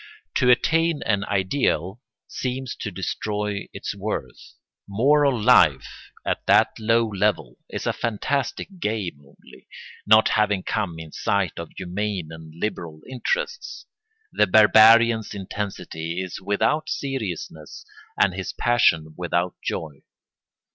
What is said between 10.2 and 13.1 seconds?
having come in sight of humane and liberal